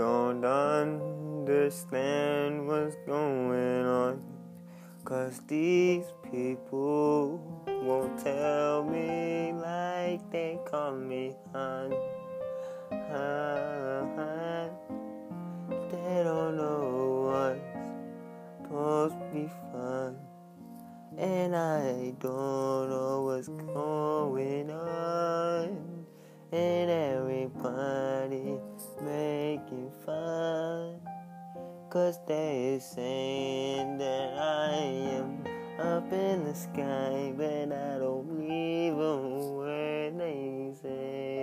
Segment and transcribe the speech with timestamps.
[0.00, 1.92] Don't understand
[2.66, 4.22] what's going on.
[5.04, 11.36] Cause these people won't tell me like they call me.
[11.52, 11.90] Hon.
[15.90, 17.60] They don't know what's
[18.62, 20.16] supposed to be fun.
[21.18, 26.06] And I don't know what's going on.
[26.52, 27.99] And everybody
[31.90, 35.42] Cause they saying that I am
[35.80, 39.18] up in the sky, but I don't believe a
[39.56, 41.39] word they say.